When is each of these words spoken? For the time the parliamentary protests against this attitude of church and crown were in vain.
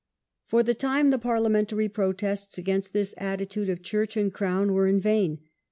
For 0.47 0.63
the 0.63 0.73
time 0.73 1.11
the 1.11 1.19
parliamentary 1.19 1.87
protests 1.87 2.57
against 2.57 2.91
this 2.91 3.13
attitude 3.19 3.69
of 3.69 3.83
church 3.83 4.17
and 4.17 4.33
crown 4.33 4.73
were 4.73 4.87
in 4.87 4.99
vain. 4.99 5.41